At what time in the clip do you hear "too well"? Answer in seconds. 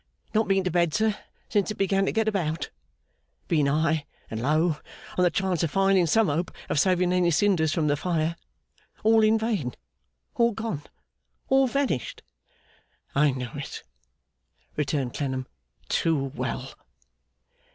15.87-16.73